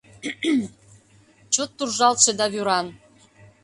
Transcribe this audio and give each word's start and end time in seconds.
Чот 1.53 1.69
туржалтше 1.77 2.31
да 2.39 2.45
вӱран 2.53 2.87